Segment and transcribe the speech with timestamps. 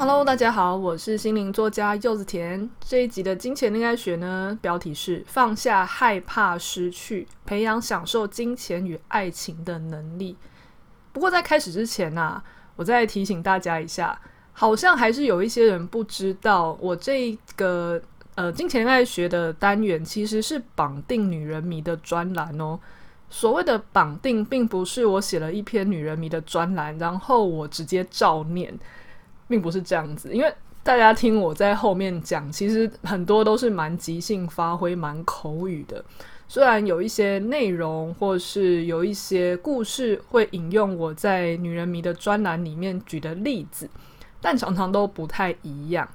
[0.00, 2.70] Hello，大家好，我是心灵作家柚子甜。
[2.80, 10.38] 这一集的金钱恋爱学呢，标题是“放下害怕失去，培养享受金钱与爱情的能力”。
[11.12, 12.44] 不过在开始之前呢、啊，
[12.76, 14.18] 我再提醒大家一下。
[14.54, 18.00] 好像还是有一些人不知道，我这个
[18.36, 22.80] 呃金钱恋爱学的单元其实是绑定女人迷的专栏哦。
[23.28, 28.72] 所谓的绑定，并不是我写了一篇女人迷的专栏，然后我直接照念，
[29.50, 30.32] 并不是这样子。
[30.32, 30.50] 因为
[30.82, 36.02] 大家听我在后面讲，其实很多都是蛮即兴发挥、蛮口语的。
[36.48, 43.90] 虽然有一些内容或是有一些故事会引用我在女人迷的专栏里面举的例子。
[44.42, 46.08] 但常常都不太一样，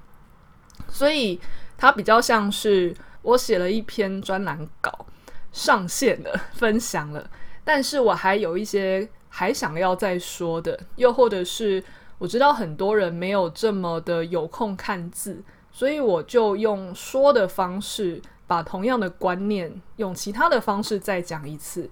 [0.88, 1.39] 所以
[1.77, 5.05] 它比较像是我写了一篇专栏稿
[5.52, 7.30] 上线了，分享了，
[7.64, 11.83] 但是我还有一些还想要再说的，又或者是
[12.17, 21.89] 我知道很多人没有这么的有空看字，所以我就用说的方式把同样的观念用其他的方式再讲一次，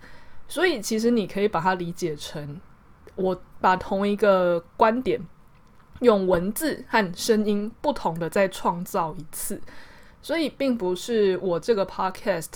[0.47, 2.59] 所以其实你可以把它理解成
[3.15, 5.19] 我把同一个观点。
[5.99, 9.61] 用文字和声音不同的再创造一次，
[10.21, 12.49] 所以并不是我这个 podcast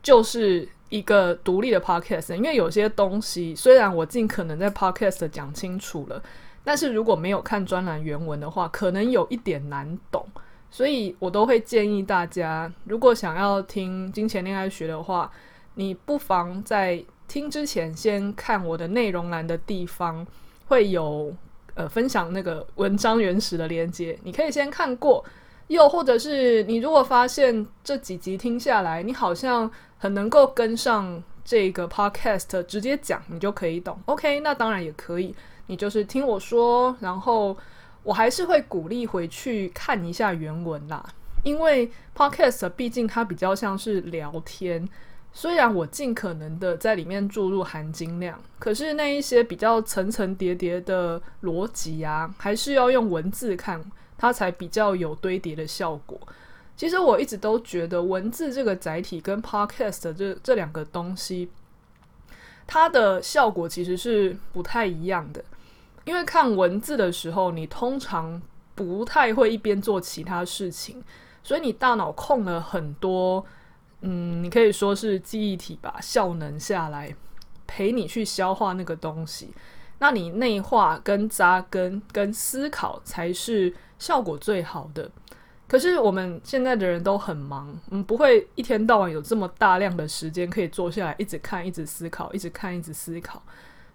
[0.00, 6.22] 就是一个独立的 podcast，因为有些东西虽然我尽可能在 podcast 讲清楚了，
[6.64, 10.24] 但是如果没有看专栏原文的话，可能有一点难懂，
[10.70, 15.30] 所以我都会建议大家，如果想要听金钱恋爱学的话，
[15.74, 20.26] 你不妨在听之前先看我的内容栏的地方
[20.66, 21.34] 会有。
[21.74, 25.24] 呃，分享那个文章原始的连接，你可以先看过，
[25.68, 33.98] 又或者是你如果发现这几集听下来，你好像很能够跟上这个 podcast，直接讲你就可以懂。
[34.06, 35.34] OK，那当然也可以，
[35.66, 37.56] 你就是听我说，然后
[38.02, 41.04] 我还是会鼓励回去看一下原文啦，
[41.42, 44.88] 因为 podcast 毕竟它比较像是聊天。
[45.30, 53.80] 虽然我尽可能的在里面注入含金量，可是那一些比较层层叠叠的逻辑啊，还是要用文字看，
[54.16, 56.18] 它才比较有堆叠的效果。
[56.78, 61.50] 其实我一直都觉得文字这个载体跟 podcast 这这两个东西，
[62.68, 65.44] 它的效果其实是不太一样的。
[66.04, 68.40] 因为看文字的时候，你通常
[68.76, 71.02] 不太会一边做其他事情，
[71.42, 73.44] 所以你大脑空了很多。
[74.02, 77.12] 嗯，你可以说是记忆体吧，效能下来
[77.66, 79.52] 陪你去消化那个东西。
[79.98, 85.10] 那你内化跟扎根跟思考才是效果最好的。
[85.68, 93.42] 可是我们现在的人都很忙，嗯，不会一天到晚有这么大量的时间可以坐下来一直看、一直思考、一直看、一直思考。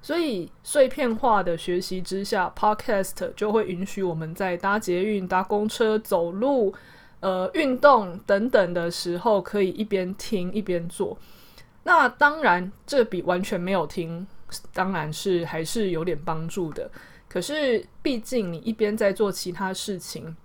[0.02, 6.74] 所以碎片化的学习之下，Podcast 就会允许我们在搭捷运、搭公车、走路。
[7.22, 11.18] 呃，运动等等的时候，可以一边听一边做。
[11.86, 14.28] 那当然，这比完全没有听，
[14.74, 16.92] 当然是还是有点帮助的。
[17.30, 20.36] 可是，毕竟你一边在做其他事情，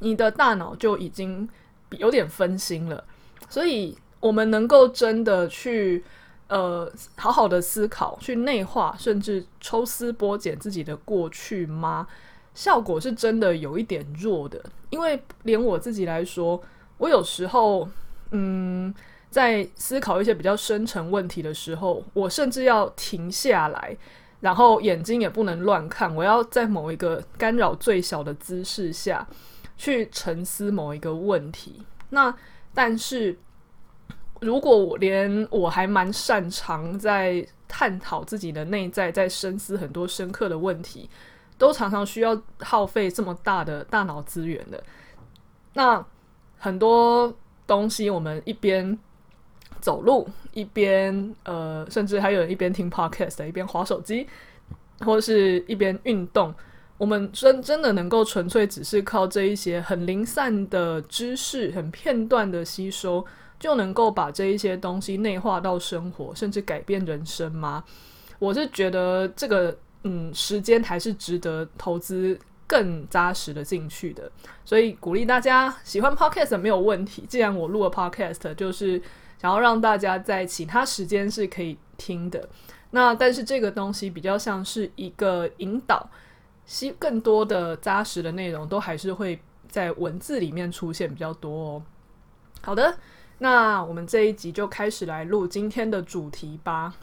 [0.00, 1.48] 你的大脑就已经
[1.90, 3.04] 有点分心了。
[3.48, 6.02] 所以，我们能够真的去
[6.48, 12.06] 呃好好的思考、去内化，甚至抽丝剥茧自己的过去吗？
[12.54, 16.62] 效果是真的有一点弱的，因为连我自己来说，
[16.98, 17.88] 我有时候，
[18.30, 18.94] 嗯，
[19.30, 23.96] 在思考一些比较深层问题的时候，我甚至要停下来，
[24.40, 29.26] 然后眼睛也不能乱看，我要在某一个干扰最小的姿势下
[29.76, 31.84] 去沉思某一个问题。
[32.10, 32.34] 那
[32.74, 33.38] 但是，
[34.40, 41.08] 如果我连我还蛮擅长在探讨自己的内在，在深思很多深刻的问题。
[41.58, 44.82] 都常常需要耗费这么大的大脑资源的，
[45.74, 46.04] 那
[46.58, 47.32] 很多
[47.68, 48.98] 东西我们一边
[49.80, 54.26] 走路一边呃，甚至还有人一边听 podcast 一边滑手机，
[55.00, 56.52] 或者是一边运动，
[57.02, 63.26] 我们真真的能够纯粹只是靠这一些很零散的知识、很片段的吸收，
[63.58, 67.82] 就能够把这一些东西内化到生活，甚至改变人生吗？
[68.38, 69.76] 我是觉得这个。
[70.04, 74.28] 嗯，时间还是值得投资更扎实的进去的。
[74.64, 77.24] 所以鼓励大家喜欢 podcast 没有问题。
[77.28, 79.00] 既然我录了 podcast，就是
[79.40, 82.48] 想要让大家在其他时间是可以听的。
[82.90, 86.10] 那但是这个东西比较像是一个引导，
[86.64, 91.82] 吸更多的扎实的内容都还是会在文字里面出现比较多哦。
[92.62, 92.96] 好的，
[93.38, 96.94] 那我们这一集就开始来录今天的主题吧。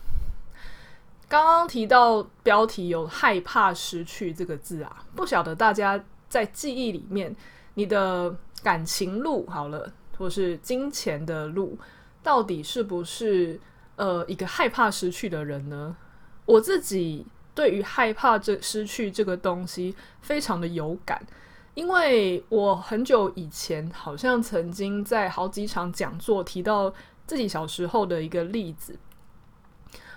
[1.27, 7.35] 刚刚提到标题有“害怕失去”这个字啊，不晓得大家在记忆里面，
[7.75, 11.77] 你的感情路好了，或是金钱的路，
[12.23, 13.59] 到底是不是
[13.95, 15.95] 呃一个害怕失去的人呢？
[16.45, 17.27] 我自己
[17.59, 21.21] 对于害怕这失去这个东西非常的有感。
[21.73, 26.93] 因为我很久以前好像曾经在好几场讲座提到
[27.27, 28.97] 自己小时候的一个例子。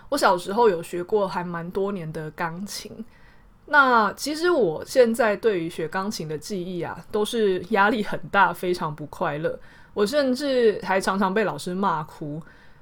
[0.08, 3.04] 我小时候有学过还蛮多年的钢琴，
[3.66, 9.58] 那其实我现在对于学钢琴的记忆啊，都是压力很大，非常不快乐。
[9.94, 12.40] 我甚至还常常被老师骂哭。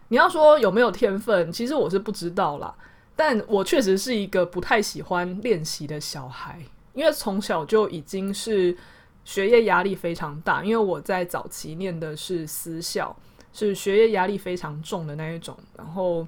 [0.09, 2.75] 你要说有没有天分，其实我是不知道啦。
[3.15, 6.59] 但我确实是一个不太喜欢练习的小孩。
[6.93, 8.77] 因为从小就已经是
[9.25, 13.15] 学业压力非常大，因为我在早期念的是私校，
[13.53, 15.57] 是学业压力非常重的那一种。
[15.77, 16.27] 然后，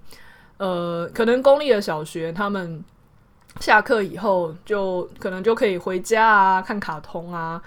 [0.59, 2.83] 呃，可能公立的小学，他们
[3.61, 7.61] 下课以后就可能就可以回家啊，看卡通啊，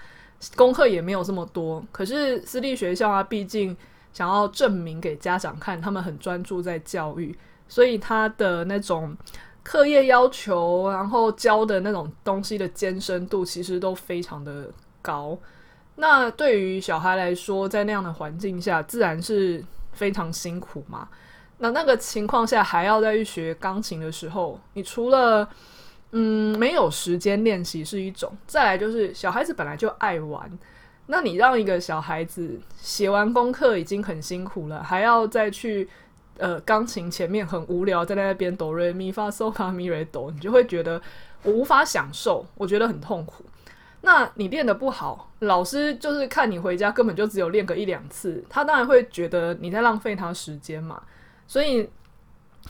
[0.56, 1.84] 功课也没有这么多。
[1.92, 3.76] 可是私立学校啊，毕竟
[4.14, 7.36] 想要证明给家长看，他们很专注在教育，
[7.68, 9.16] 所以他的那种。
[9.68, 14.70] 课业要求，然后教的那种东西的艰深度，其实都非常的
[15.02, 15.36] 高。
[15.96, 19.60] 那对于小孩来说，在那样的环境下，自然是
[19.92, 21.08] 非常辛苦嘛。
[21.58, 25.48] 那那个情况下，还要再去学钢琴的时候，你除了
[26.12, 30.48] 嗯没有时间练习是一种，再来就是小孩子本来就爱玩，
[31.06, 35.88] 那你让一个小孩子写完功课已经很辛苦了，还要再去。
[36.38, 41.00] 呃，钢琴前面很无聊，在那边哆瑞咪发嗦发咪瑞哆，你就会觉得
[41.42, 43.44] 我无法享受，我觉得很痛苦。
[44.02, 51.02] 那你练得不好，老师就是看你回家根本就只有练个一两次，他当然会觉得你在浪费他时间嘛。
[51.48, 51.88] 所以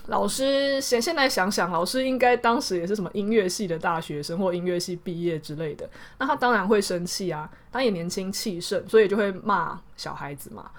[0.07, 5.87] 老师现现在想想，老师应该当时也是什么音乐系的大学生或音乐系毕业之类的，
[6.17, 10.71] 那他当然会生气啊，他也年轻气盛，所以就会骂小孩子嘛。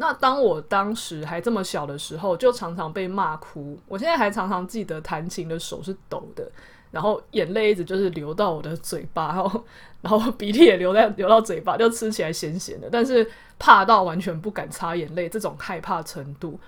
[0.00, 3.76] 那当我当时还这么小的时候，就常常被骂哭。
[3.88, 6.48] 我现在还常常记得弹琴的手是抖的，
[6.92, 9.64] 然后眼泪一直就是流到我的嘴巴，然后
[10.00, 12.88] 然后鼻涕也流在流到嘴巴，就吃起来咸咸的。
[12.88, 13.28] 但是
[13.58, 16.60] 怕到完全不敢擦眼泪，这种害怕程度。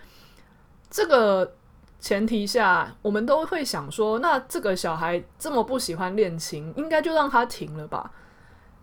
[0.91, 1.55] 这个
[2.00, 8.11] 前提下，我们都会想说，那这个小孩这么不喜欢练琴，应该就让他停了吧。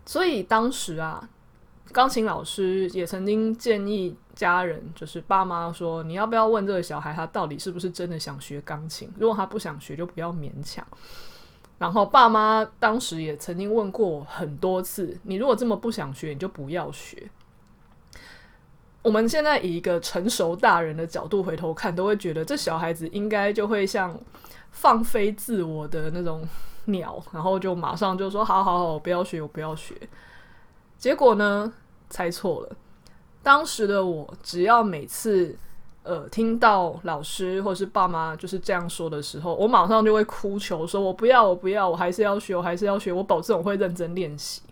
[0.06, 1.28] 所以当时啊，
[1.92, 4.16] 钢琴老师也曾经建议。
[4.38, 9.10] 家人就是爸妈说，你要不要问这个小孩，他到底是不是真的想学钢琴？
[9.18, 10.86] 如果他不想学，就不要勉强。
[11.76, 17.28] 然后爸妈当时也曾经问过我很多次，你如果这么不想学，你就不要学。
[19.02, 24.16] 我们现在以一个成熟大人的角度回头看，都会觉得这小孩子应该就会像
[24.70, 26.46] 放飞自我的那种
[26.84, 29.96] 鸟，然后就马上就说：“好好好，我不要学，我不要学。”
[30.96, 31.72] 结果呢，
[32.08, 32.76] 猜错了。
[33.42, 35.56] 当时的我，只要每次
[36.02, 44.62] 呃听到老师或是爸妈就是这样说的时候，我马上就会哭求说：“我不要，我不要，我还是要学，我还是要学，我保证我会认真练习。”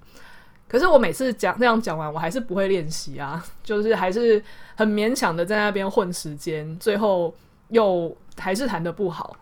[0.68, 4.42] 可是我每次讲那样讲完，我还是不会练习啊， 就是还是
[4.74, 7.32] 很勉强的在那边混时间，最后
[7.68, 9.36] 又还是弹得不好。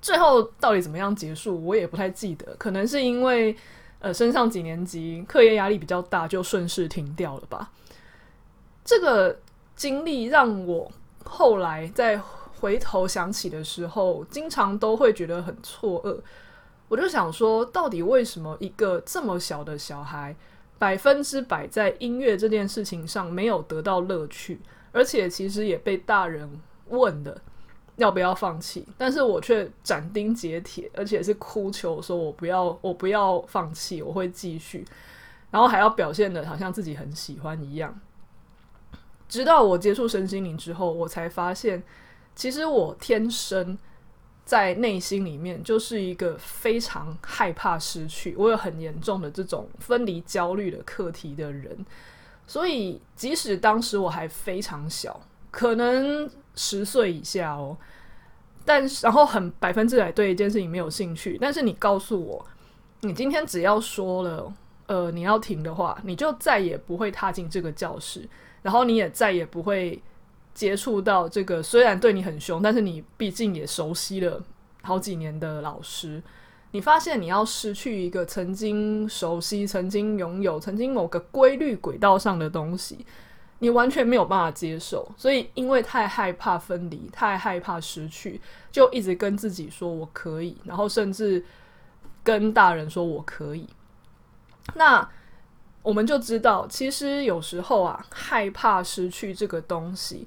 [0.00, 3.54] 最后到底怎么样结束，我也不太记得，可能是因为
[4.04, 7.72] 呃升上几年级，课业压力比较大，就顺势停掉了吧。
[8.84, 9.40] 这个
[9.74, 10.92] 经历让我
[11.24, 16.20] 后来再回头想起的时候，经常都会觉得很错愕。
[16.88, 20.36] 我就想说，到底为什么一个这么小的小孩，
[20.78, 24.60] 百分之百在音乐这件事情上没有得到乐趣，
[24.92, 27.40] 而且其实也被大人问的
[27.96, 34.84] 要不要放弃，但是我却斩钉截铁，而且是哭求说我不要，我不要放弃，我会继续，
[35.50, 38.00] 然后还要表现得好像自己很喜欢一样。
[39.28, 41.82] 直到我接触身心灵之后，我才发现，
[42.34, 43.78] 其实我天生
[44.44, 51.84] 在内心里面就是一个非常害怕失去，我有很严重的这种分离焦虑的课题的人。
[52.46, 55.18] 所以，即使当时我还非常小，
[55.54, 57.76] 可能十岁以下哦，
[58.64, 62.44] 但然后很百分之百对一件事情没有兴趣，但是你告诉我，
[63.02, 64.52] 你今天只要说了，
[64.86, 68.28] 呃，你要停的话，你就再也不会踏进这个教室，
[68.62, 70.02] 然后你也再也不会
[70.52, 74.42] 接触到这个虽然对你很凶，但是你毕竟也熟悉了
[74.82, 76.20] 好几年的老师。
[76.72, 83.06] 你发现你要失去一个曾经熟悉、曾经拥有、曾经某个规律轨道上的东西。
[83.60, 91.42] 你完全没有办法接受，所以因为太害怕分离，太害怕失去，就一直跟自己说我可以，然后甚至
[92.22, 93.66] 跟大人说我可以。
[94.74, 95.08] 那
[95.82, 100.26] 我们就知道，其实有时候啊，害怕失去这个东西，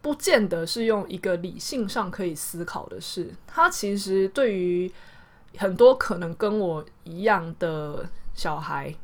[0.00, 3.34] 不见得是用一个理性上可以思考的事。
[3.46, 4.90] 它其实对于
[5.56, 8.94] 很多可能跟我一样的小孩。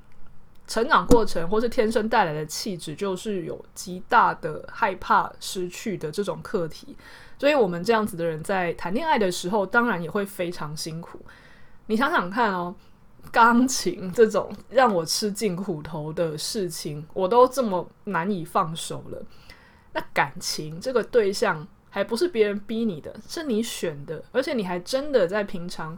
[0.67, 6.97] 成长过程或是天生带来的气质，就是有极大的害怕失去的这种课题，
[7.39, 11.21] 所以我们这样子的人在谈恋爱的时候，当然也会非常辛苦。
[11.87, 12.75] 你想想看哦，
[13.31, 19.25] 钢琴这种让我吃尽苦头的事情，我都这么难以放手了。
[19.93, 25.97] 那感情这个对象，还不是别人逼你的，是你选的，而且你还真的在平常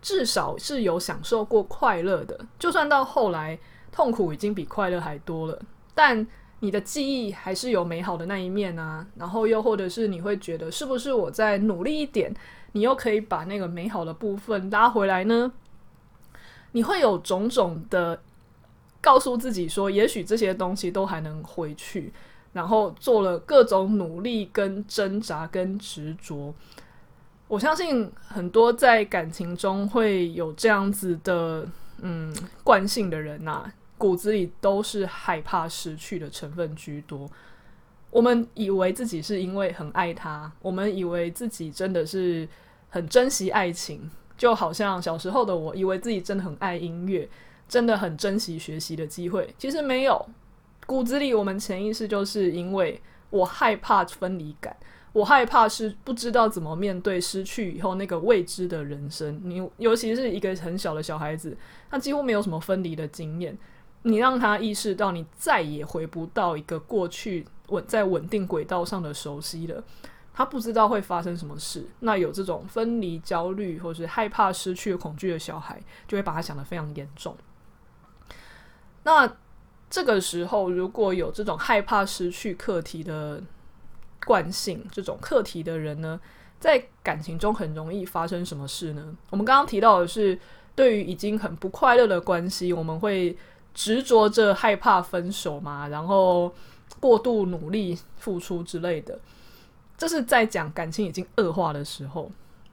[0.00, 3.58] 至少是有享受过快乐的，就算到后来。
[3.96, 5.58] 痛苦已经比快乐还多了，
[5.94, 6.26] 但
[6.60, 9.06] 你的记忆还是有美好的那一面啊。
[9.16, 12.30] 然后又或者是你会觉得，是不是我再努力一点，
[12.72, 15.50] 你又可以把那个美好的部分拉回来呢？
[16.72, 18.20] 你会有种种的
[19.00, 22.12] 告诉自己说，也许这些东西都还能回去，
[22.52, 26.54] 然后做了各种努力、跟挣扎、跟执着。
[27.48, 31.66] 我相信很多在感情中会有这样子的
[32.02, 33.72] 嗯惯性的人呐、啊。
[33.98, 37.28] 骨子里都是害怕失去的成分居多。
[38.10, 42.48] 我们以为自己是因为很爱他，我们以为自己真的是
[42.88, 47.28] 很珍惜爱情，就好像小时候的我以为自己真的很爱音乐，
[47.68, 49.52] 真的很珍惜学习的机会。
[49.58, 50.26] 其实没有，
[50.86, 54.74] 骨子里我们潜意识就是因为我害怕分离感，
[55.12, 59.38] 我害怕是不知道怎么面对失去以后那个未知的人生。
[59.44, 61.54] 你尤其是一个很小的小孩子，
[61.90, 63.58] 他几乎没有什么分离的经验。
[64.06, 69.82] 你让他意识到，你再也回不到一个过去稳在稳定轨道上的熟悉了。
[70.32, 71.84] 他不知道会发生什么事。
[71.98, 77.36] 那有这种分离焦虑或是害怕失去恐惧的小孩，就会把他想得非常严重。
[79.02, 79.36] 那
[79.90, 83.42] 这个时候，如果有这种害怕失去课题的
[84.24, 86.20] 惯性，这种课题的人呢，
[86.60, 89.16] 在感情中很容易发生什么事呢？
[89.30, 90.38] 我们刚刚提到的是，
[90.76, 93.36] 对于已经很不快乐的关系，我们会。
[93.76, 96.50] 执着着害怕分手嘛，然后
[96.98, 99.18] 过度努力付出之类的，
[99.98, 102.30] 这是在讲感情已经恶化的时候。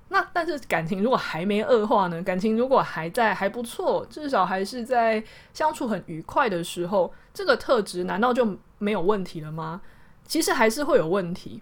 [0.08, 2.24] 那但是感情如果还没恶化呢？
[2.24, 5.22] 感情如果还在还不错，至少还是在
[5.54, 9.82] 相处很愉快的时候，这个特质难道就没有问题了吗？
[10.26, 11.62] 其实还是会有问题，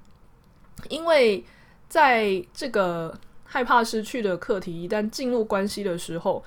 [0.87, 1.43] 因为
[1.89, 6.43] 在这个害怕失去的课题一旦进入关系的时候，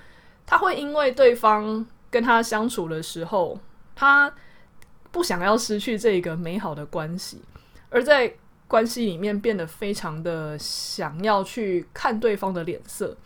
[0.47, 1.85] 他会因为对方。
[2.15, 3.59] 跟他相处的时候，
[3.97, 4.33] 他
[5.11, 7.43] 不想要失去这个美好的关系，
[7.91, 8.33] 而在
[8.69, 13.17] 关系里面变得非常的想要去看对方的脸色。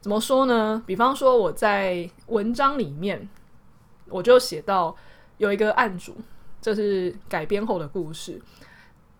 [0.00, 0.82] 怎么说呢？
[0.86, 3.28] 比方说我在文章里面，
[4.08, 4.96] 我就写到
[5.36, 6.16] 有一个案主，
[6.62, 8.40] 这是改编后的故事。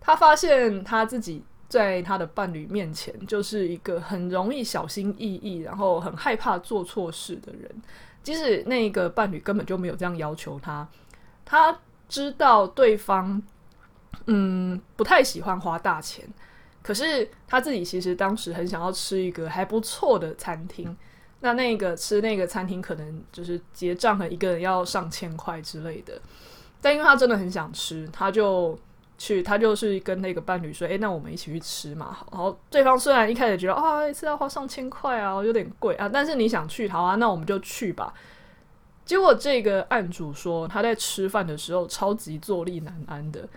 [0.01, 7.69] 他发现他自己在他的伴侣面前，就是一个很容易小心翼翼，然后很害怕做错事的人。
[8.29, 10.87] 即使那个伴侣根本就没有这样要求他，
[11.43, 11.75] 他
[12.07, 13.41] 知道对方
[14.27, 16.23] 嗯不太喜欢花大钱，
[16.83, 20.95] 可是他自己其实当时很想要吃一个还不错的餐厅，
[21.39, 26.21] 那那个吃那个餐厅可能就是结账了一个人要上千块之类的，
[26.79, 28.77] 但因为他真的很想吃，他就。
[29.19, 38.11] 去，他就是跟那个伴侣说：“诶，那我们一起去吃嘛。”然后对方虽然一开始觉得啊，一次要花上千块啊，有点贵啊，但是你想去，好啊，那我们就去吧。
[39.05, 43.47] 结果这个案主说，他在吃饭的时候超级坐立难安的，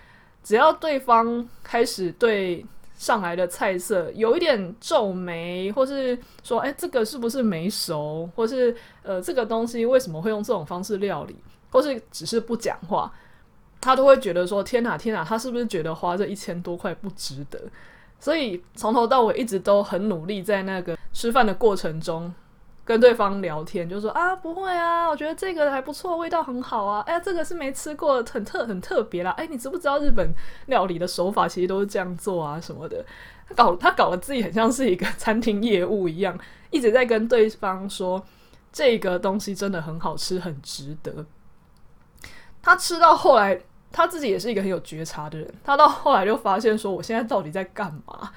[0.42, 2.66] 只要对方开始对
[2.97, 11.37] 上来的菜色有一点皱眉，或是说：“诶，这个是不是没熟？”或是呃，这个东西为什么会用这种方式料理？
[11.71, 13.12] 或是只是不讲话。
[13.83, 17.61] 他都会觉得说：“天哪，天哪，他是不是觉得花这一千多块不值得？”
[18.21, 22.33] 所以从头到尾一直都很努力，在那个吃饭的过程中，
[22.85, 27.03] 跟对方聊天，就说啊，不会啊，我觉得这个还不错，味道很好啊。
[27.09, 29.33] 哎，这个是没吃过，很特很特别啦。
[29.33, 30.33] 哎，你知不知道日本
[30.67, 33.05] 料理的手法其实都是这样做啊什么的？
[33.49, 36.39] 他搞他搞得自己很像是一个餐厅业务一样，
[36.71, 38.25] 一直在跟对方说
[38.73, 41.27] 这个东西真的很好吃，很值得。
[42.62, 43.61] 他吃到后来，
[43.92, 45.54] 他自己也是一个很有觉察的人。
[45.62, 48.32] 他到后来就发现说，我现在到底在干嘛？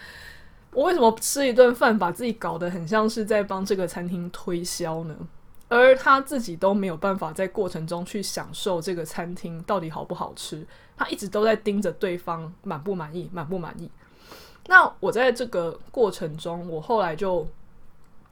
[0.72, 5.16] 我为什么吃一顿饭，把自己搞得很像是在帮这个餐厅推销呢？
[5.68, 10.68] 而他自己都没有办法在过程中去享受这个餐厅到底好不好吃。
[10.98, 13.90] 他一直都在盯着对方满不满意，满不满意。
[14.68, 17.48] 那我在这个过程中，我后来就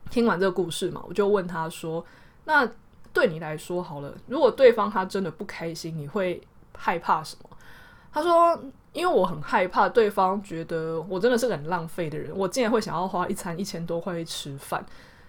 [0.10, 2.06] 听完这个故事嘛，我就问他说
[2.46, 2.70] ：“那
[3.12, 6.42] 对你来说，好了，如果对方他真的不开心，你会
[6.78, 7.50] 害怕什么？”
[8.12, 8.60] 他说。
[8.94, 14.86] 因为我很害怕对方觉得我真的是个很浪费的人，我竟然会想要花一餐一千多块去吃饭，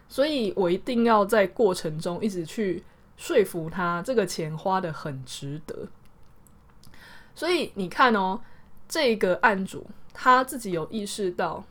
[0.06, 2.84] 所以我一定要在过程中一直去
[3.16, 5.88] 说服他，这个钱花得很值得。
[7.34, 8.38] 所以你看哦，
[8.86, 11.64] 这个案主他自己有意识到，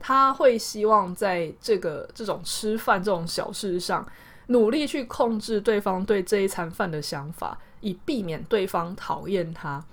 [0.00, 4.04] 他会希望在这个这种吃饭这种小事上，
[4.48, 9.84] 努力去控制对方对这一餐饭的想法，以避免对方讨厌他。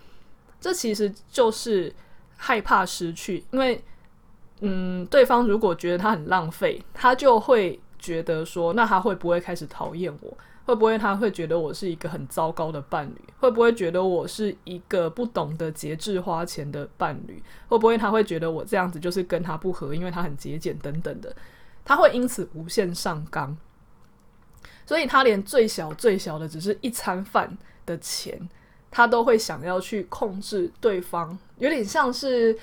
[0.59, 1.93] 这其实就是
[2.37, 3.83] 害怕失去，因为，
[4.61, 10.37] 嗯，对方如果觉得他很浪费，他就会觉得说，那他会不会开始讨厌我？
[10.65, 13.21] 会不会他会觉得我是一个很糟糕的伴侣？
[13.39, 17.43] 会不会觉得我是一个不懂得节制花钱的伴侣？
[17.67, 21.35] 会不会他会觉得我这样子就是跟他不合，因为他很节俭等等的？
[21.83, 23.57] 他会因此无限上纲，
[24.85, 28.49] 所以他连最小最小的只是一餐饭的钱。
[28.95, 32.55] 他都会想要去控制对方，有点像是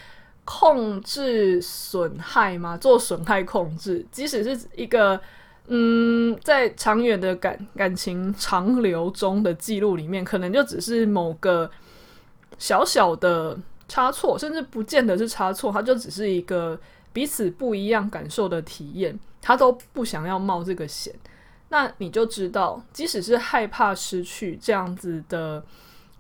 [0.45, 2.77] 控制损害吗？
[2.77, 5.21] 做损害控制，即使是一个
[5.67, 11.69] 嗯，在长远的感感情长流中的记录里面，可能就只是某个
[12.61, 13.59] 小小的
[13.89, 16.79] 差错，甚至不见得是差错，他就只是一个
[17.13, 21.13] 彼此不一样感受的体验，他都不想要冒这个险。
[21.71, 25.65] 那你就知道，即使是害怕失去这样子的。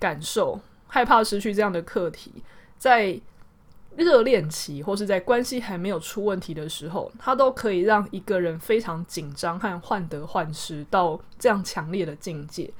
[0.01, 2.33] 感受害怕失去这样的课题，
[2.79, 3.21] 在
[3.97, 12.73] 热恋期或是在关系还没有出问题的时候，它都可以让一个人非常紧张和患得患失到这样强烈的境界。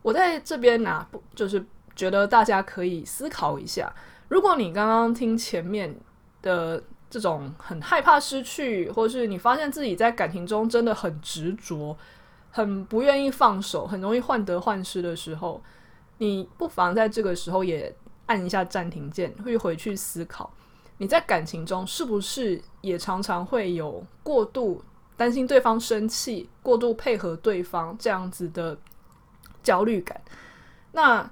[0.00, 1.62] 我在这边拿、啊，就是
[1.94, 3.94] 觉得大家可以思考一下：
[4.28, 5.94] 如果你刚刚听前面
[6.40, 11.94] 的这种很害怕失去，或是你发现自己在感情中真的很执着、
[12.50, 15.62] 很不愿意放手、很容易患得患失的时候。
[16.16, 17.94] 你不妨在这个时候也
[18.24, 20.50] 按一下暂停键，会回去思考，
[20.96, 24.82] 你在感情中是不是也常常会有过度
[25.16, 28.78] 担心对方生气、过度配合对方这样子的
[29.62, 30.18] 焦虑感？
[30.92, 31.28] 那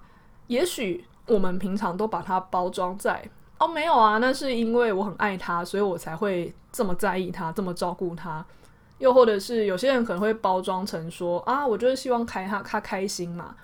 [0.48, 3.30] 也许我们平常都把它包装在
[3.60, 8.44] 哦，没有啊，那是因为我很爱他，所以我才会这么在意他，这么照顾他。
[8.96, 13.54] 又或者是有些人可能会包装成说啊，我就是希望开他他开心嘛。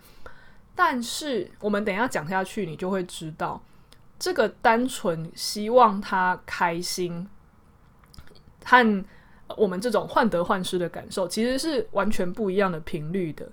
[0.74, 3.58] 但是我们等一下讲下去，你就会知道，
[4.18, 7.26] 这个单纯希望他开心，
[8.64, 9.04] 和
[9.56, 13.50] 我们这种患得患失的感受，其实是完全不一样的频率的。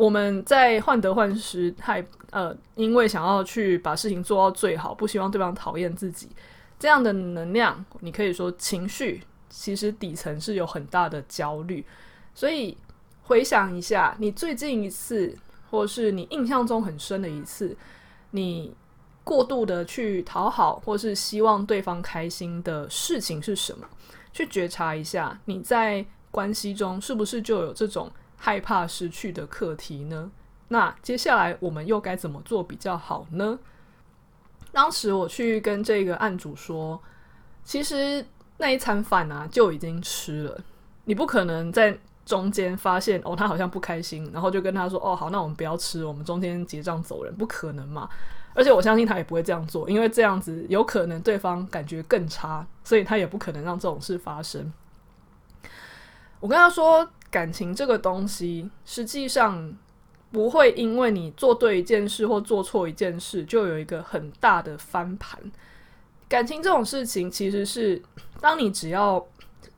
[0.00, 6.28] 我们在患得患失，太呃，因为想要去把事情做到最好，不希望对方讨厌自己，
[6.78, 11.84] 这样的能量，你可以说情绪，其实底层是有很大的焦虑。
[12.34, 12.74] 所以
[13.24, 15.36] 回想一下，你最近一次。
[15.70, 17.76] 或是你印象中很深的一次，
[18.32, 18.74] 你
[19.22, 23.86] 过度的去讨好，或是希望对方开心的事情是什么？
[24.32, 28.10] 去觉察一下，你在关系中是不是就有这种
[28.40, 30.28] 害怕失去的课题呢？
[30.68, 33.58] 那接下来我们又该怎么做比较好呢？
[34.72, 37.00] 当时我去跟这个案主说，
[37.62, 38.26] 其实
[38.56, 40.60] 那一餐饭啊就已经吃了，
[41.04, 41.96] 你不可能在。
[42.26, 48.08] 中间发现哦，他好像不开心，然后就跟他说：“哦，好，那我们不要吃，我们中间结账走人，不可能嘛。”
[48.54, 54.72] 而且我相信他也不会这样做，因为这样子有可能对方感觉更差，所以他也不可能让这种事发生。
[56.38, 59.72] 我跟他说，感情这个东西实际上
[60.32, 65.40] 不会因为你做对一件事或做错一件事就有一个很大的翻盘。
[66.28, 68.02] 感情这种事情其实是
[68.40, 69.26] 当你只要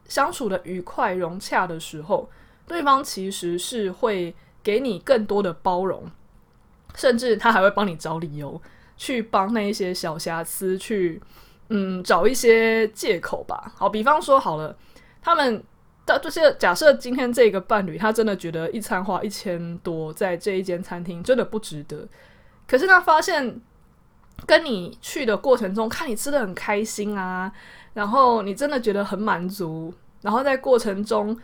[0.06, 2.28] 相处的愉快融洽的时候。
[2.64, 6.08] 对方其实是会给你更多的包容，
[6.94, 8.58] 甚至他还会帮你找理由，
[8.96, 11.20] 去帮那一些小瑕疵去，
[11.68, 13.72] 嗯，找一些借口吧。
[13.76, 14.74] 好，比方说好了，
[15.20, 15.62] 他们
[16.12, 22.06] 到这些假设今天这个伴侣他真的觉得一餐花一千多在这一间餐厅真的不值得，
[22.66, 23.60] 可是他发现
[24.46, 27.50] 跟你去的过程中，看你吃得很开心啊，
[27.94, 31.36] 然后你真的觉得很满足，然后在过程中，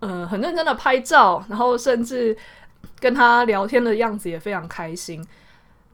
[0.00, 2.36] 嗯、呃，很认真的拍照，然后甚至
[2.98, 5.26] 跟他聊天的样子也非常开心。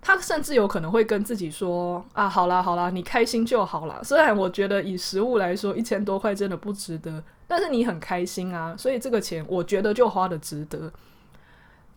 [0.03, 3.99] 他甚至有可能会跟自己说：“啊，好啦好啦，你开心就好啦。
[4.05, 10.93] 虽然我觉得以食物来说，一千多块真的不值得，但是你很开心啊，所以这个钱我觉得就花的值得。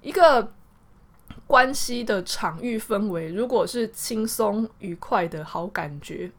[0.01, 0.53] 一个
[1.47, 6.31] 关系的场域氛围，如果是轻松愉快的好感觉，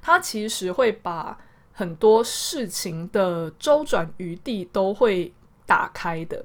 [0.00, 1.38] 它其实会把
[1.72, 5.32] 很多事情的周转余地都会
[5.66, 6.44] 打开的。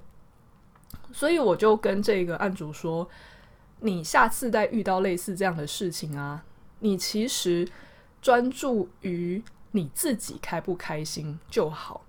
[1.12, 3.08] 所以我就跟这个案主说。”
[3.82, 6.44] 你下次再遇到类似这样的事情啊，
[6.80, 7.68] 你其实
[8.22, 12.05] 专注于你自己开不开心就好。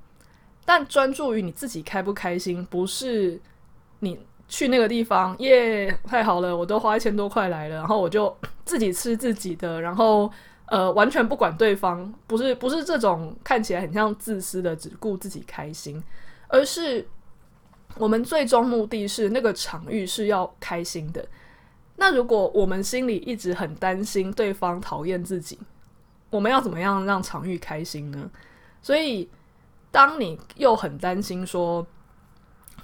[0.66, 3.40] 但专注于你自己开不开心，不是
[4.00, 10.30] 你去那个地方耶，太好了，我都花一千多块来了，然后我就自己吃自己的，然后
[10.66, 16.02] 呃完全不管对方，不是不是这种看起来很像自私的，只顾自己开心，
[16.48, 17.06] 而是
[17.96, 21.26] 我们最终目的是那个场域是要开心的。
[21.96, 25.58] 那如果我们心里一直很担心对方讨厌自己，
[26.28, 28.30] 我们要怎么样让场域开心呢？
[28.82, 29.28] 所以，
[29.96, 31.86] 当你又很担心说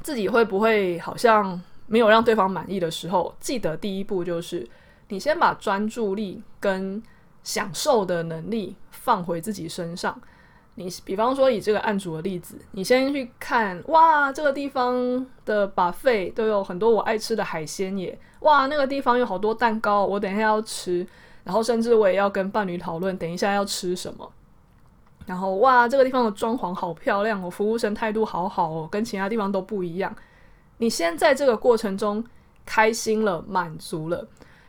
[0.02, 4.66] 自己会不会好像没有让对方满意的时候，记得第一步就是
[5.08, 7.02] 你先把专注力跟
[7.42, 10.18] 享受的能力放回自己身上。
[10.76, 21.06] 你比方说以这个案主的例子，你先去看，哇，这个地方的 buffet 都有很多我爱吃的海鲜耶，哇，那个地方有好多蛋糕，我等一下要吃，
[21.44, 24.32] 然后甚至我也要跟伴侣讨论等一下要吃什么，
[25.26, 30.14] 然后哇，这个地方的装潢好漂亮哦，服务生态度好好哦，跟其他地方都不一样。
[30.78, 32.24] 你先在这个过程中
[32.64, 34.26] 开心了，满足了，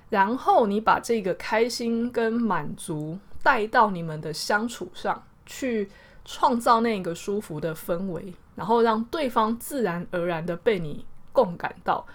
[0.09, 5.23] 然后你把这个开心跟满足带到你们的相处上。
[5.45, 5.89] 去
[6.23, 12.05] 创造那个舒服的氛围，然后让对方自然而然的被你共感到。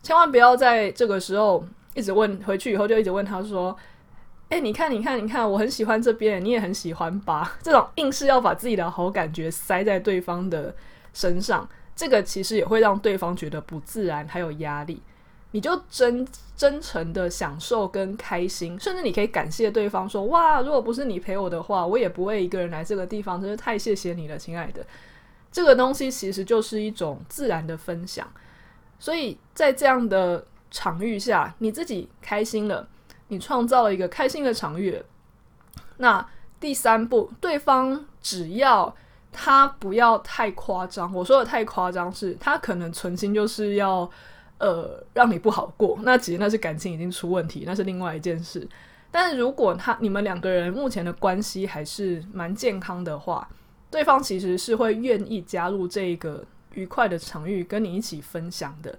[0.00, 3.76] 千万不要在这个时候一直问，回去以后就一直问他说
[4.50, 10.74] ：“诶，你看，你看，你看，我很喜欢这边，你也很喜欢吧？”这种硬是要把自己的好感觉塞在对方的
[11.14, 15.00] 身上，这个其实也会让对方觉得不自然，还有压力。
[15.52, 24.84] 你就真真诚的享受跟开心，甚至你可以感谢对方说：“哇，如果不是你陪我的话，我也不会一个人来这个地方，真是太谢谢你了，亲爱的。”
[25.50, 28.28] 这个东西其实就是一种自然的分享，
[29.00, 32.88] 所以在这样的场域下，你自己开心了，
[33.30, 35.02] 你创造了一个开心的场域。
[35.96, 36.24] 那
[36.60, 38.94] 第三步，对方只要
[39.32, 44.08] 他不要太夸张，我说的太夸张是，他可能存心就是要。
[44.60, 48.68] 呃，让你不好过，那其实那是感情已经出问题，那是另外一件事。
[49.10, 53.48] 但是如果他你们两个人目前的关系还是蛮健康的话，
[53.90, 58.98] 对方其实是会愿意加入这个愉快的场域，跟你一起分享的。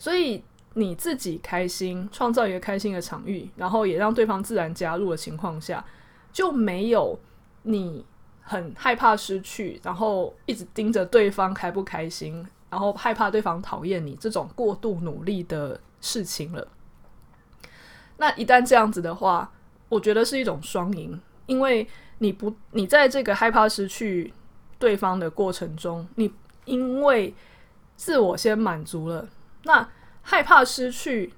[0.00, 0.42] 所以
[0.78, 5.84] 你自己开心，创造一个开心的场域，然后也让对方自然加入的情况下，
[6.32, 7.18] 就没有
[7.62, 8.04] 你
[8.42, 12.46] 很害怕失去，然后一直盯着对方开不开心。
[12.70, 16.68] 然后害怕对方讨厌你这种过度努力的事情了。
[18.18, 19.50] 那一旦这样子的话，
[19.88, 21.88] 我觉得是一种双赢，因为
[22.18, 24.34] 你不，你在这个害怕失去
[24.78, 26.30] 对方的过程中，你
[26.66, 27.34] 因为
[27.96, 29.26] 自我先满足了，
[29.62, 29.88] 那
[30.28, 31.32] 害怕失去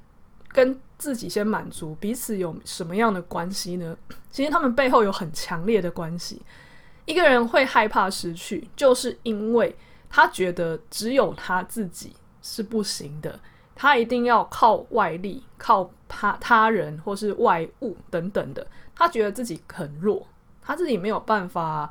[0.48, 3.96] 跟自己先满足彼此有什么样的关系呢？
[4.33, 6.42] 其实他们背后有很强烈的关系。
[7.05, 9.76] 一个人会害怕失去，就是因为。
[10.12, 13.38] 他觉得只有他自己是不行的，
[13.76, 18.66] 他一定要靠外力、靠他他人或是外物等等的。
[18.92, 20.26] 他觉得自己很弱，
[20.61, 21.88] 他自己没有办法，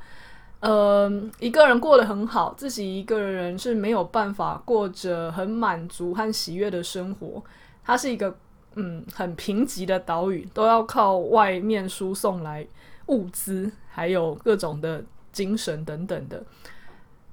[0.59, 7.43] 呃，一个人过得很好，自己一个人是没有办法过着很满足和喜悦的生活。
[7.83, 8.37] 它是一个
[8.75, 12.67] 嗯很贫瘠的岛屿，都要靠外面输送来
[13.07, 16.43] 物资，还有各种的精神等等的。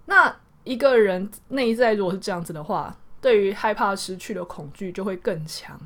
[0.07, 0.37] 那。
[0.67, 5.81] 一个人内在如果是这样子的话，对于害怕失去的恐惧就会更强。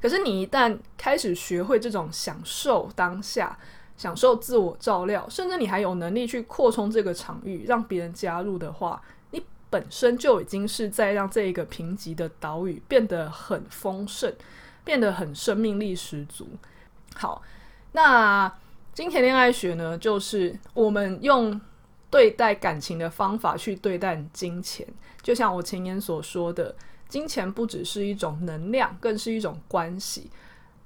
[0.00, 3.58] 可是你一旦开始学会这种享受当下、
[3.98, 14.32] 享受自我照料，甚至你还有能力去扩充这个场域，让别人加入的话，你本身就已经是在让这一个贫瘠的岛屿变得很丰盛，
[14.82, 16.48] 变得很生命力十足。
[17.14, 17.42] 好，
[17.92, 18.50] 那
[18.94, 21.60] 金钱恋爱学呢，就是我们用。
[22.10, 24.86] 对待感情的方法去对待金钱。
[25.20, 26.74] 就像我前言所说的，
[27.06, 30.30] 金钱不只是一种能量，更是一种关系。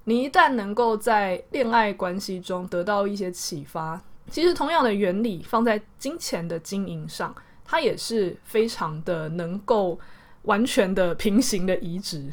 [0.04, 7.34] 你一旦能够在恋爱关系中得到一些启发，其实同样的原理放在金钱的经营上，
[7.64, 9.98] 它也是非常的能够
[10.42, 12.30] 完全的平行的移植。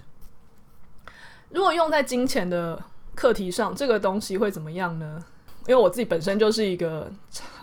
[1.49, 2.81] 如果用在金钱的
[3.15, 5.23] 课题上，这个东西会怎么样呢？
[5.67, 7.11] 因为我自己本身就是一个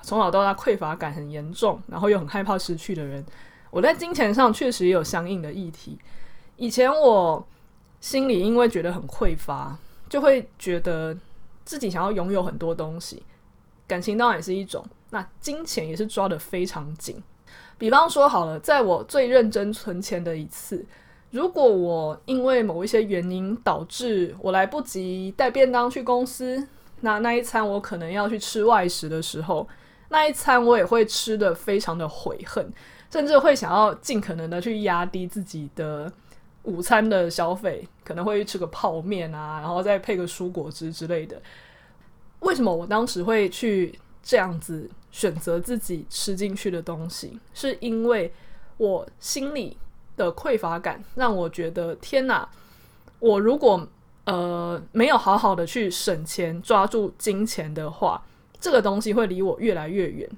[0.02, 3.24] 从小到大匮乏感很严重，然后又很害怕失去的人。
[3.70, 5.98] 我在金钱上确实也有相应的议题。
[6.56, 7.44] 以前我
[8.00, 9.76] 心里因为觉得很匮乏，
[10.08, 11.16] 就会觉得
[11.64, 13.22] 自己想要拥有很多东西。
[13.86, 17.22] 感情当然也是一种，那金钱也是抓得非常紧。
[17.78, 20.84] 比方说好了，在我最认真存钱的一次，
[21.30, 26.66] 如果我因为某一些原因导致我来不及带便当去公司。
[27.02, 29.68] 那那一餐我可能要去吃外食的时候，
[30.08, 32.72] 那一餐我也会吃得非常的悔恨，
[33.10, 36.10] 甚至会想要尽可能的去压低自己的
[36.66, 41.40] 午餐的消费，可能会吃个泡面啊，然后再配个蔬果汁之类的。
[42.40, 47.38] 为什么我当时会去这样子选择自己吃进去的东西？
[47.55, 48.33] 是因为
[48.76, 49.76] 我心里
[50.16, 52.48] 的匮乏感让我觉得，天哪，
[53.20, 53.88] 我如果
[54.24, 58.20] 呃，没有好好的去省钱，抓住金钱的话，
[58.61, 60.29] 这个东西会离我越来越远。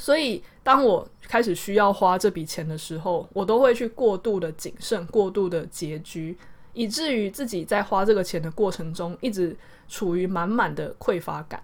[0.00, 6.38] 所以，当我开始需要花这笔钱的时候，我都会去过度的谨慎、过度的拮据，
[6.72, 9.54] 以至于自己在花这个钱的过程中，一直
[9.88, 11.62] 处于满满的匮乏感。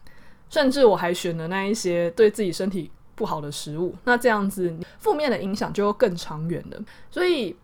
[0.50, 6.78] 甚至我还选了那一些对自己身体不好的食物，那这样子负面的影响就会更长远了。
[7.10, 7.56] 所以，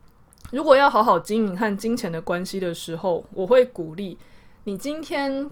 [0.51, 4.19] 如果要好好经营和金钱的关系的时候，我会鼓励
[4.65, 5.49] 你今天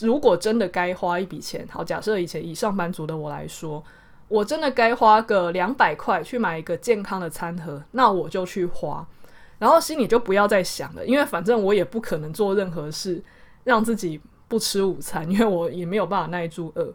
[0.00, 3.84] 如果真的该花一笔钱，好，假设以前以上班族的我来说，
[4.34, 9.06] 我真的该花个两百块去买一个健康的餐盒，那我就去花，
[9.60, 13.22] 然后心里就不要再想了，因为反正我也不可能做任何事
[13.62, 16.92] 让自己不吃午餐， 因为我也没有办法耐住饿。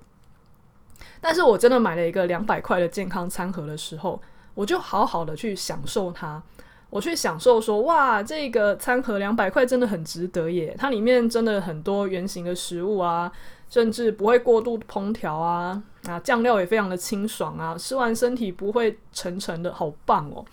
[1.22, 4.22] 但是我真的买了一个两百块的健康餐盒的时候，
[4.54, 6.44] 我就好好的去享受它。
[6.90, 10.76] 我去享受说，哇，这个餐盒两百块真的很值得耶！
[10.78, 13.32] 它里面真的很多原型的食物啊，
[13.70, 20.44] 甚至不会过度烹调啊，啊，酱料也非常的清爽啊，吃完身体不会沉沉的，好棒哦！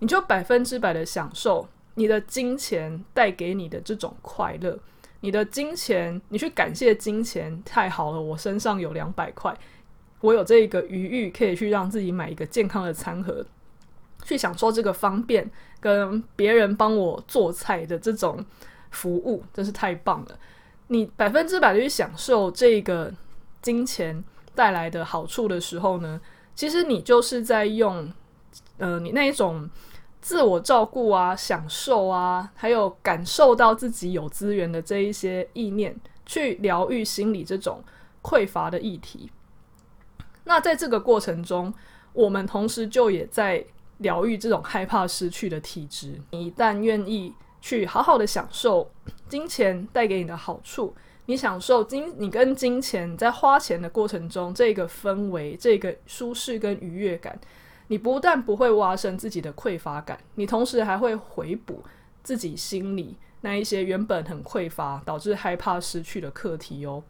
[0.00, 4.78] 你就百分之百的享受你的金钱带给你的这种快乐，
[5.20, 9.56] 你的金钱，你去感谢金钱，太好了，我身上有两百块，
[10.20, 13.46] 我有这个余裕可以去让自己买一个健康的餐盒。
[14.24, 18.44] 去享受这个方便跟别人帮我做菜的这种
[18.90, 20.38] 服务，真是太棒了！
[20.86, 23.12] 你百分之百的去享受这个
[23.60, 24.22] 金钱
[24.54, 26.20] 带来的好处的时候呢，
[26.54, 28.12] 其实你就是在用
[28.78, 29.68] 呃你那一种
[30.20, 37.82] 自我照顾啊、享受啊，还有感受到自己有资源的这一些意念，去疗愈心理这种
[38.22, 39.32] 匮乏的议题。
[40.44, 41.74] 那在这个过程中，
[42.12, 43.64] 我们同时就也在。
[44.02, 46.20] 疗愈这种害怕失去的体质。
[46.32, 48.90] 你一旦愿意去好好的享受
[49.28, 50.94] 金钱带给你的好处，
[51.26, 57.38] 你享受金，你跟金钱在花钱的过程中，这个氛围、这个舒适跟愉悦感，
[57.86, 61.82] 你不但不会挖深自己的匮乏感，你同时还会回补
[62.22, 67.02] 自己心里那一些原本很匮乏导致害怕失去的课题哦。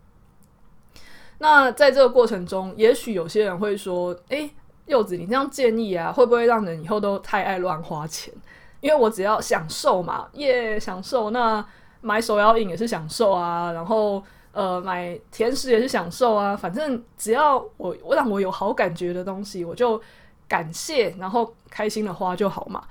[1.38, 4.50] 那在这个过程中，也许有些人会说：“诶……
[4.86, 8.32] 柚子，你这样建议啊，会不会让人以后都太爱乱花钱？
[8.80, 11.30] 因为我只要享受嘛，耶，享受。
[11.30, 11.64] 那
[12.00, 16.56] 买手摇饮也是享受啊，然后呃，买甜食也是享受啊。
[16.56, 20.02] 反正只要我我让我有好感觉的东西，我就
[20.48, 22.84] 感谢，然后开心的花就好嘛。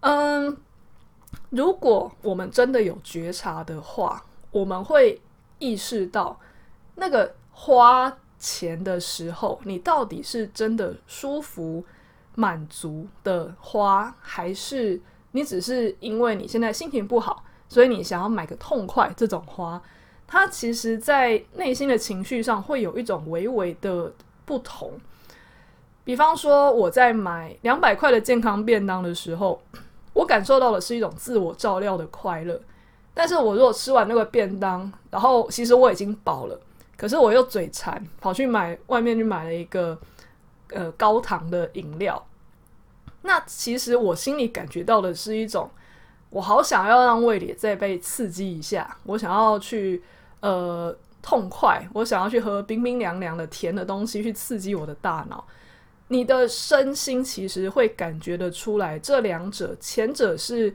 [0.00, 0.56] 嗯，
[1.50, 5.20] 如果我们真的有觉察的话，我们会
[5.58, 6.40] 意识到
[6.94, 8.16] 那个花。
[8.38, 11.84] 钱的时候，你到底是真的舒服、
[12.34, 15.00] 满足的花，还是
[15.32, 19.12] 你只是因为你现在心情不好，所以你想要买个痛快？
[19.16, 19.82] 这种花，
[20.26, 24.12] 它其实在内心的情绪上会有一种微微的
[24.44, 24.92] 不同。
[26.04, 29.60] 比方说，我在买两百块的健康便当的时候，
[30.14, 32.58] 我感受到的是一种自我照料的快乐。
[33.12, 36.58] 但是我如果吃完那个便当，然后其实我已经饱了。
[36.98, 39.98] 可是我又嘴馋，跑去买外面去买了一个
[40.72, 42.22] 呃高糖的饮料。
[43.22, 45.70] 那其实我心里感觉到的是一种，
[46.28, 50.02] 我好想要让胃里再被刺激一下，我想要去
[50.40, 55.44] 呃痛快，我想要去喝冰冰凉凉的甜的东西去刺激我的大脑。
[56.08, 60.74] 你的身心其实会感觉得出来，这两者，前者是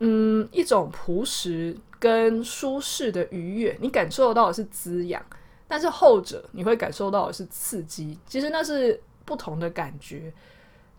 [0.00, 5.22] 嗯一种朴实跟舒适的愉悦，你感受到的是滋养；
[5.68, 8.18] 但是后者你会感受到的是刺激。
[8.26, 10.32] 其实那是不同的感觉。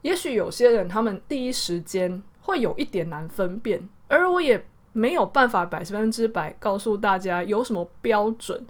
[0.02, 8.66] 也许有些人他们第一时间会有一点难分辨，而我也没有办法百分之百告诉大家有什么标准，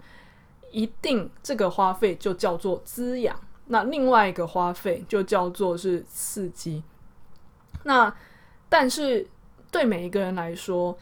[0.70, 3.38] 一定这个花费就叫做滋养。
[3.66, 6.82] 那另外一个花费就叫做是刺激。
[7.84, 8.12] 那
[8.68, 9.26] 但是
[9.70, 10.96] 对每一个人来说，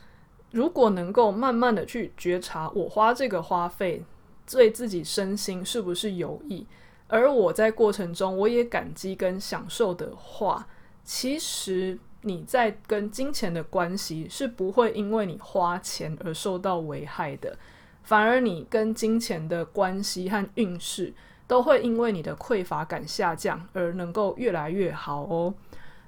[0.51, 4.05] 如果能够慢慢的去觉察我花这个花费
[4.51, 6.67] 对自己身心是不是有益，
[7.09, 10.67] 而我在过程中我也感激跟享受的话，
[11.05, 17.59] 其实你在跟金钱的关系是不会因为你花钱而受到危害的，
[18.03, 21.15] 反而你跟金钱的关系和运势。
[21.49, 25.55] 都会因为你的匮乏感下降而能够越来越好哦。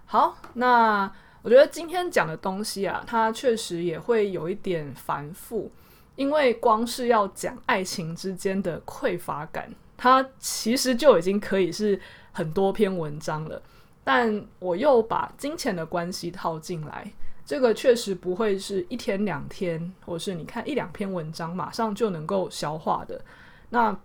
[0.05, 1.09] 好，那
[1.43, 5.71] 我觉得今天讲的东西啊，它确实也会有一点繁复，
[6.19, 11.99] 因为光是要讲爱情之间的匮乏感，它其实就已经可以是
[12.33, 13.63] 很多篇文章了。
[14.03, 17.09] 但我又把金钱的关系套进来，
[17.47, 23.25] 这个确实不会是一天两天，或是你看一两篇文章马上就能够消化的。
[23.71, 23.97] 那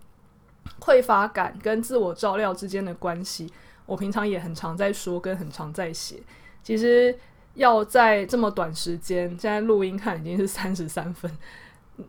[0.78, 3.52] 匮乏感跟自我照料之间的关系，
[3.86, 6.22] 我平常也很常在说，跟很常在写。
[6.62, 7.18] 其实
[7.54, 11.28] 要在这么短时间，现在录音看已经是三十三分，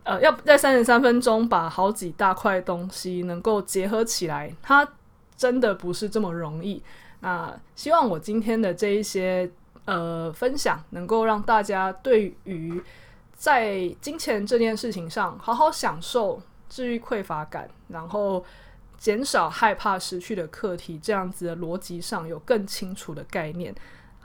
[0.04, 4.88] 呃，要在三十三分钟把好几大块东西能够结合起来，它
[5.36, 6.82] 真的不是这么容易。
[7.20, 9.50] 那希望我今天的这一些
[9.84, 12.82] 呃分享，能够让大家对于
[13.32, 16.40] 在金钱这件事情上好好享受。
[16.68, 18.44] 治愈匮乏感，然后
[18.98, 23.72] 减少害怕失去的课题，这样子的逻辑上有更清楚的概念。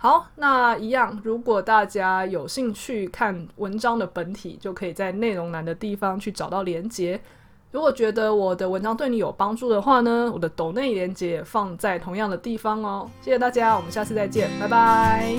[0.03, 7.21] 好，那一样，如果大家有兴趣看文章的本体，就可以在内容栏的地方去找到连接。
[7.69, 13.07] 如果觉得我的文章对你有帮助的话呢，我的抖内连接放在同样的地方哦。
[13.21, 15.35] 谢谢大家，我们下次再见，拜拜。